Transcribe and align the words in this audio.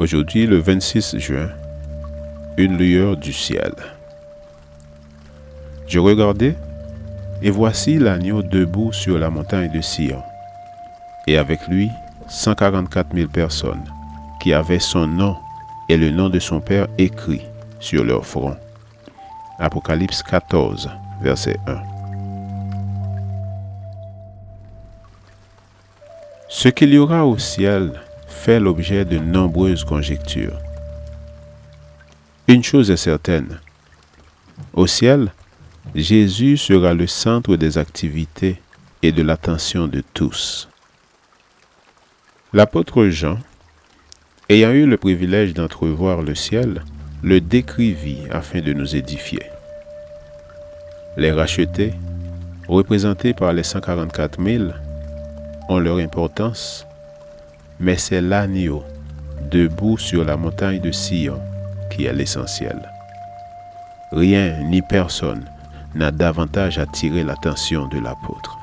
Aujourd'hui, 0.00 0.46
le 0.46 0.56
26 0.56 1.18
juin, 1.18 1.50
une 2.56 2.78
lueur 2.78 3.18
du 3.18 3.34
ciel. 3.34 3.74
Je 5.86 5.98
regardais, 5.98 6.56
et 7.42 7.50
voici 7.50 7.98
l'agneau 7.98 8.42
debout 8.42 8.94
sur 8.94 9.18
la 9.18 9.28
montagne 9.28 9.70
de 9.70 9.82
Sion, 9.82 10.22
et 11.26 11.36
avec 11.36 11.68
lui 11.68 11.90
144 12.28 13.14
000 13.14 13.28
personnes 13.28 13.84
qui 14.40 14.54
avaient 14.54 14.78
son 14.78 15.06
nom 15.06 15.36
et 15.90 15.98
le 15.98 16.10
nom 16.10 16.30
de 16.30 16.38
son 16.38 16.62
Père 16.62 16.86
écrit 16.96 17.42
sur 17.78 18.02
leur 18.02 18.24
front. 18.24 18.56
Apocalypse 19.58 20.22
14, 20.22 20.88
verset 21.20 21.58
1. 21.66 21.76
Ce 26.48 26.70
qu'il 26.70 26.94
y 26.94 26.96
aura 26.96 27.26
au 27.26 27.36
ciel 27.36 28.00
fait 28.40 28.58
l'objet 28.58 29.04
de 29.04 29.18
nombreuses 29.18 29.84
conjectures. 29.84 30.58
Une 32.48 32.64
chose 32.64 32.90
est 32.90 32.96
certaine, 32.96 33.60
au 34.72 34.86
ciel, 34.86 35.32
Jésus 35.94 36.56
sera 36.56 36.94
le 36.94 37.06
centre 37.06 37.56
des 37.56 37.76
activités 37.76 38.56
et 39.02 39.12
de 39.12 39.22
l'attention 39.22 39.88
de 39.88 40.02
tous. 40.14 40.70
L'apôtre 42.54 43.08
Jean, 43.08 43.38
ayant 44.48 44.70
eu 44.70 44.86
le 44.86 44.96
privilège 44.96 45.52
d'entrevoir 45.52 46.22
le 46.22 46.34
ciel, 46.34 46.82
le 47.22 47.42
décrivit 47.42 48.22
afin 48.30 48.62
de 48.62 48.72
nous 48.72 48.96
édifier. 48.96 49.42
Les 51.18 51.30
rachetés, 51.30 51.92
représentés 52.68 53.34
par 53.34 53.52
les 53.52 53.64
144 53.64 54.42
000, 54.42 54.64
ont 55.68 55.78
leur 55.78 55.98
importance 55.98 56.86
mais 57.80 57.96
c'est 57.96 58.20
l'agneau 58.20 58.84
debout 59.50 59.98
sur 59.98 60.24
la 60.24 60.36
montagne 60.36 60.80
de 60.80 60.92
Sion 60.92 61.40
qui 61.90 62.04
est 62.04 62.12
l'essentiel. 62.12 62.78
Rien 64.12 64.58
ni 64.64 64.82
personne 64.82 65.44
n'a 65.94 66.10
davantage 66.10 66.78
attiré 66.78 67.24
l'attention 67.24 67.86
de 67.88 67.98
l'apôtre. 67.98 68.58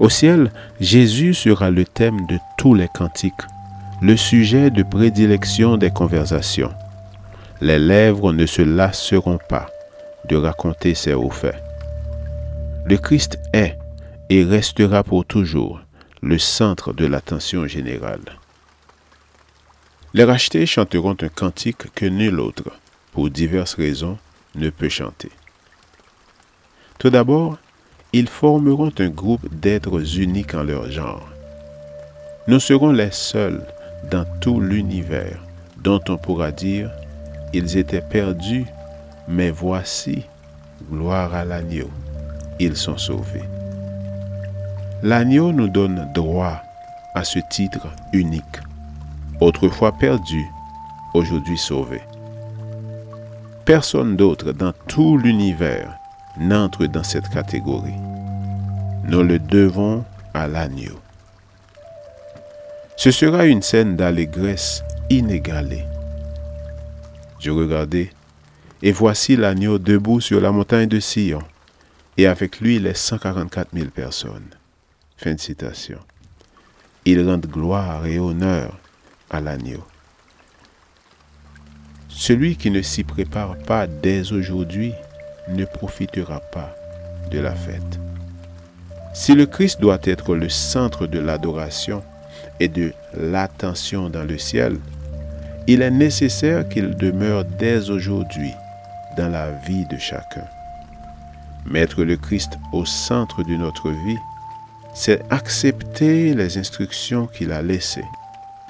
Au 0.00 0.08
ciel, 0.08 0.50
Jésus 0.80 1.34
sera 1.34 1.70
le 1.70 1.84
thème 1.84 2.26
de 2.26 2.38
tous 2.56 2.74
les 2.74 2.88
cantiques, 2.88 3.34
le 4.00 4.16
sujet 4.16 4.70
de 4.70 4.82
prédilection 4.82 5.76
des 5.76 5.90
conversations. 5.90 6.72
Les 7.60 7.78
lèvres 7.78 8.32
ne 8.32 8.46
se 8.46 8.62
lasseront 8.62 9.38
pas 9.48 9.66
de 10.28 10.36
raconter 10.36 10.94
ses 10.94 11.12
hauts 11.12 11.30
faits. 11.30 11.62
Le 12.86 12.96
Christ 12.96 13.38
est 13.52 13.76
et 14.30 14.42
restera 14.42 15.04
pour 15.04 15.26
toujours 15.26 15.80
le 16.22 16.38
centre 16.38 16.92
de 16.92 17.06
l'attention 17.06 17.66
générale. 17.66 18.38
Les 20.12 20.24
rachetés 20.24 20.66
chanteront 20.66 21.16
un 21.22 21.28
cantique 21.28 21.92
que 21.94 22.06
nul 22.06 22.40
autre, 22.40 22.70
pour 23.12 23.30
diverses 23.30 23.74
raisons, 23.74 24.18
ne 24.54 24.70
peut 24.70 24.88
chanter. 24.88 25.30
Tout 26.98 27.10
d'abord, 27.10 27.58
ils 28.12 28.28
formeront 28.28 28.92
un 28.98 29.08
groupe 29.08 29.48
d'êtres 29.54 30.18
uniques 30.18 30.54
en 30.54 30.64
leur 30.64 30.90
genre. 30.90 31.28
Nous 32.48 32.60
serons 32.60 32.92
les 32.92 33.12
seuls 33.12 33.64
dans 34.10 34.26
tout 34.40 34.60
l'univers 34.60 35.40
dont 35.78 36.00
on 36.08 36.18
pourra 36.18 36.50
dire, 36.50 36.90
ils 37.54 37.78
étaient 37.78 38.02
perdus, 38.02 38.66
mais 39.28 39.50
voici, 39.50 40.24
gloire 40.90 41.34
à 41.34 41.44
l'agneau, 41.44 41.90
ils 42.58 42.76
sont 42.76 42.98
sauvés. 42.98 43.44
L'agneau 45.02 45.50
nous 45.50 45.68
donne 45.68 46.10
droit 46.12 46.62
à 47.14 47.24
ce 47.24 47.38
titre 47.38 47.88
unique, 48.12 48.60
autrefois 49.40 49.92
perdu, 49.92 50.44
aujourd'hui 51.14 51.56
sauvé. 51.56 52.02
Personne 53.64 54.14
d'autre 54.14 54.52
dans 54.52 54.74
tout 54.88 55.16
l'univers 55.16 55.96
n'entre 56.38 56.84
dans 56.84 57.02
cette 57.02 57.30
catégorie. 57.30 57.96
Nous 59.04 59.22
le 59.22 59.38
devons 59.38 60.04
à 60.34 60.46
l'agneau. 60.46 61.00
Ce 62.96 63.10
sera 63.10 63.46
une 63.46 63.62
scène 63.62 63.96
d'allégresse 63.96 64.84
inégalée. 65.08 65.86
Je 67.38 67.50
regardais, 67.50 68.10
et 68.82 68.92
voici 68.92 69.34
l'agneau 69.34 69.78
debout 69.78 70.20
sur 70.20 70.42
la 70.42 70.52
montagne 70.52 70.88
de 70.88 71.00
Sion, 71.00 71.42
et 72.18 72.26
avec 72.26 72.60
lui 72.60 72.78
les 72.78 72.92
144 72.92 73.68
000 73.72 73.86
personnes. 73.88 74.59
Fin 75.22 75.34
de 75.34 75.38
citation. 75.38 75.98
Il 77.04 77.28
rend 77.28 77.36
gloire 77.36 78.06
et 78.06 78.18
honneur 78.18 78.78
à 79.28 79.42
l'agneau. 79.42 79.84
Celui 82.08 82.56
qui 82.56 82.70
ne 82.70 82.80
s'y 82.80 83.04
prépare 83.04 83.58
pas 83.58 83.86
dès 83.86 84.32
aujourd'hui 84.32 84.94
ne 85.50 85.66
profitera 85.66 86.40
pas 86.40 86.74
de 87.30 87.38
la 87.38 87.54
fête. 87.54 88.00
Si 89.12 89.34
le 89.34 89.44
Christ 89.44 89.78
doit 89.78 89.98
être 90.04 90.34
le 90.34 90.48
centre 90.48 91.06
de 91.06 91.18
l'adoration 91.18 92.02
et 92.58 92.68
de 92.68 92.94
l'attention 93.12 94.08
dans 94.08 94.24
le 94.24 94.38
ciel, 94.38 94.78
il 95.66 95.82
est 95.82 95.90
nécessaire 95.90 96.66
qu'il 96.66 96.96
demeure 96.96 97.44
dès 97.44 97.90
aujourd'hui 97.90 98.52
dans 99.18 99.28
la 99.28 99.50
vie 99.50 99.84
de 99.90 99.98
chacun. 99.98 100.46
Mettre 101.66 102.04
le 102.04 102.16
Christ 102.16 102.52
au 102.72 102.86
centre 102.86 103.42
de 103.42 103.54
notre 103.56 103.90
vie 103.90 104.18
c'est 104.94 105.22
accepter 105.30 106.34
les 106.34 106.58
instructions 106.58 107.26
qu'il 107.26 107.52
a 107.52 107.62
laissées. 107.62 108.04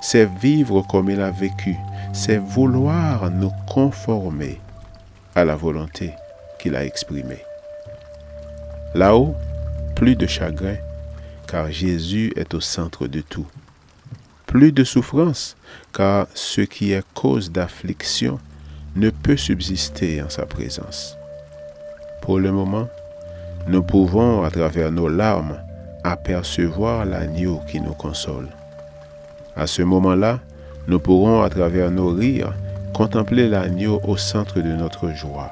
C'est 0.00 0.28
vivre 0.28 0.82
comme 0.82 1.10
il 1.10 1.20
a 1.20 1.30
vécu. 1.30 1.76
C'est 2.12 2.38
vouloir 2.38 3.30
nous 3.30 3.52
conformer 3.68 4.60
à 5.34 5.44
la 5.44 5.56
volonté 5.56 6.12
qu'il 6.58 6.76
a 6.76 6.84
exprimée. 6.84 7.42
Là-haut, 8.94 9.34
plus 9.94 10.16
de 10.16 10.26
chagrin, 10.26 10.76
car 11.46 11.70
Jésus 11.70 12.32
est 12.36 12.54
au 12.54 12.60
centre 12.60 13.06
de 13.06 13.20
tout. 13.20 13.46
Plus 14.46 14.72
de 14.72 14.84
souffrance, 14.84 15.56
car 15.92 16.26
ce 16.34 16.60
qui 16.60 16.92
est 16.92 17.04
cause 17.14 17.50
d'affliction 17.50 18.38
ne 18.94 19.10
peut 19.10 19.36
subsister 19.36 20.22
en 20.22 20.30
sa 20.30 20.46
présence. 20.46 21.16
Pour 22.22 22.38
le 22.38 22.50
moment, 22.52 22.88
nous 23.68 23.82
pouvons, 23.82 24.42
à 24.42 24.50
travers 24.50 24.90
nos 24.90 25.08
larmes, 25.08 25.58
apercevoir 26.10 27.04
l'agneau 27.04 27.60
qui 27.66 27.80
nous 27.80 27.94
console. 27.94 28.48
À 29.56 29.66
ce 29.66 29.82
moment-là, 29.82 30.40
nous 30.86 30.98
pourrons, 30.98 31.42
à 31.42 31.50
travers 31.50 31.90
nos 31.90 32.10
rires, 32.10 32.52
contempler 32.94 33.48
l'agneau 33.48 34.00
au 34.04 34.16
centre 34.16 34.60
de 34.60 34.72
notre 34.72 35.10
joie. 35.10 35.50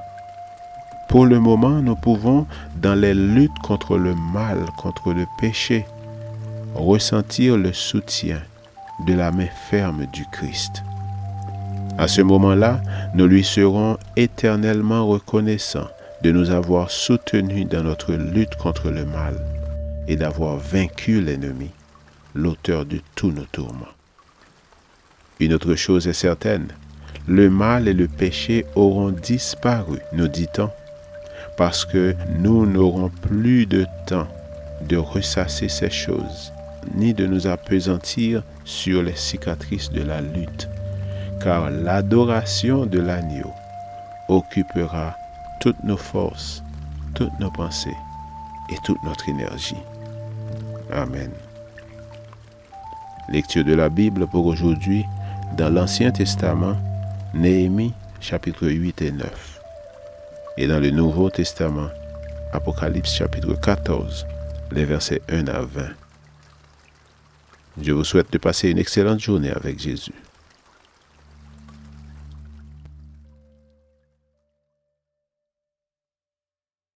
Pour 1.09 1.27
le 1.27 1.41
moment, 1.41 1.83
nous 1.83 1.97
pouvons, 1.97 2.47
dans 2.81 2.95
les 2.95 3.15
luttes 3.15 3.59
contre 3.63 3.97
le 3.97 4.15
mal, 4.33 4.59
contre 4.79 5.13
le 5.13 5.27
péché, 5.41 5.87
ressentir 6.75 7.57
le 7.57 7.73
soutien 7.73 8.41
de 9.07 9.15
la 9.15 9.31
main 9.31 9.49
ferme 9.71 10.07
du 10.07 10.25
Christ. 10.33 10.83
À 11.99 12.09
ce 12.09 12.23
moment-là, 12.23 12.81
nous 13.15 13.27
lui 13.27 13.45
serons 13.45 13.97
éternellement 14.17 15.07
reconnaissants 15.07 15.89
de 16.23 16.33
nous 16.33 16.51
avoir 16.51 16.91
soutenus 16.91 17.69
dans 17.69 17.83
notre 17.83 18.15
lutte 18.15 18.57
contre 18.57 18.91
le 18.91 19.05
mal 19.05 19.35
et 20.09 20.17
d'avoir 20.17 20.57
vaincu 20.57 21.21
l'ennemi, 21.21 21.71
l'auteur 22.35 22.85
de 22.85 23.01
tous 23.15 23.31
nos 23.31 23.45
tourments. 23.45 23.87
Une 25.41 25.55
autre 25.55 25.75
chose 25.75 26.07
est 26.07 26.13
certaine, 26.13 26.69
le 27.27 27.51
mal 27.51 27.89
et 27.89 27.95
le 27.95 28.07
péché 28.07 28.67
auront 28.75 29.11
disparu, 29.11 29.99
nous 30.13 30.29
dit-on, 30.29 30.71
parce 31.57 31.85
que 31.85 32.15
nous 32.39 32.67
n'aurons 32.67 33.09
plus 33.09 33.67
de 33.67 33.87
temps 34.07 34.29
de 34.89 34.97
ressasser 34.97 35.69
ces 35.69 35.91
choses, 35.91 36.53
ni 36.95 37.15
de 37.15 37.27
nous 37.27 37.47
appesantir 37.47 38.43
sur 38.65 39.03
les 39.03 39.17
cicatrices 39.17 39.91
de 39.91 40.03
la 40.03 40.21
lutte, 40.21 40.69
car 41.43 41.71
l'adoration 41.71 42.87
de 42.87 43.01
l'agneau 43.01 43.53
occupera 44.29 45.17
toutes 45.61 45.83
nos 45.85 45.97
forces, 45.97 46.63
toutes 47.15 47.39
nos 47.41 47.51
pensées 47.51 47.97
et 48.75 48.79
toute 48.83 49.03
notre 49.05 49.29
énergie. 49.29 49.83
Amen. 50.93 51.31
Lecture 53.31 53.65
de 53.65 53.75
la 53.75 53.89
Bible 53.89 54.27
pour 54.27 54.47
aujourd'hui 54.47 55.05
dans 55.57 55.73
l'Ancien 55.73 56.11
Testament, 56.11 56.77
Néhémie 57.33 57.95
chapitre 58.21 58.67
8 58.67 59.03
et 59.03 59.13
9. 59.13 59.61
Et 60.57 60.67
dans 60.67 60.81
le 60.81 60.91
Nouveau 60.91 61.31
Testament, 61.31 61.89
Apocalypse 62.53 63.15
chapitre 63.15 63.55
14, 63.55 64.27
les 64.73 64.85
versets 64.85 65.23
1 65.29 65.47
à 65.49 65.63
20. 65.63 65.89
Je 67.81 67.93
vous 67.93 68.05
souhaite 68.05 68.33
de 68.33 68.39
passer 68.39 68.71
une 68.71 68.79
excellente 68.79 69.21
journée 69.21 69.51
avec 69.51 69.79
Jésus. 69.79 70.15